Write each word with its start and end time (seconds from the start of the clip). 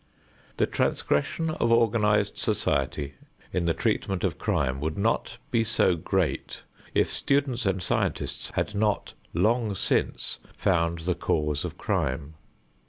The 0.57 0.65
transgression 0.65 1.51
of 1.51 1.71
organized 1.71 2.39
society 2.39 3.13
in 3.53 3.65
the 3.65 3.73
treatment 3.75 4.23
of 4.23 4.39
crime 4.39 4.79
would 4.81 4.97
not 4.97 5.37
be 5.51 5.63
so 5.63 5.95
great 5.95 6.63
if 6.95 7.13
students 7.13 7.67
and 7.67 7.83
scientists 7.83 8.49
had 8.55 8.73
not 8.73 9.13
long 9.35 9.75
since 9.75 10.39
found 10.57 11.01
the 11.01 11.13
cause 11.13 11.63
of 11.63 11.77
crime. 11.77 12.33